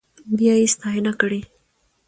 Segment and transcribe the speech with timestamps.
[0.37, 1.39] بيا يې ستاينه کړې.